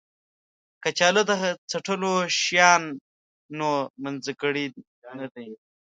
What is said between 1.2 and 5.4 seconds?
د څټلو شیانو منځګړی نه